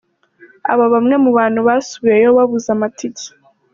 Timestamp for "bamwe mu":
0.93-1.29